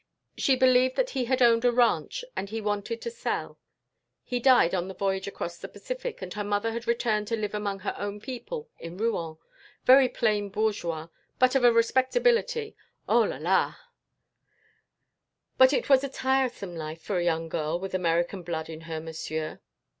[0.35, 3.59] She believed that he had owned a ranch that he wanted to sell.
[4.23, 7.53] He died on the voyage across the Pacific and her mother had returned to live
[7.53, 9.37] among her own people in Rouen
[9.85, 12.75] very plain bourgeois, but of a respectability,
[13.07, 13.39] Oh, là!
[13.39, 13.75] là!
[15.59, 18.99] "But it was a tiresome life for a young girl with American blood in her,
[18.99, 19.59] monsieur."